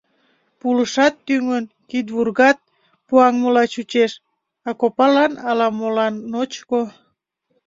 Пулышат 0.59 1.13
тӱҥын, 1.25 1.65
кидвургат 1.89 2.57
пуаҥмыла 3.07 3.63
чучеш, 3.73 4.11
а 4.67 4.71
копалан 4.81 5.33
ала-молан 5.49 6.13
ночко. 6.31 6.81